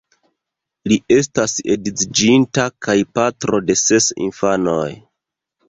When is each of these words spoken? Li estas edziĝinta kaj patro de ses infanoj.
Li 0.91 0.95
estas 1.15 1.53
edziĝinta 1.75 2.67
kaj 2.87 2.97
patro 3.21 3.63
de 3.69 3.79
ses 3.85 4.11
infanoj. 4.27 4.91